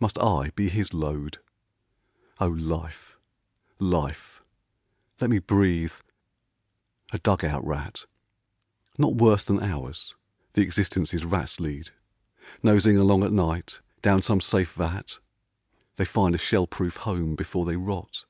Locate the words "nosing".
12.64-12.96